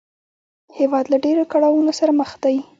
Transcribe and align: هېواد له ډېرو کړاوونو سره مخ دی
هېواد 0.77 1.05
له 1.13 1.17
ډېرو 1.25 1.43
کړاوونو 1.53 1.91
سره 1.99 2.11
مخ 2.19 2.31
دی 2.43 2.55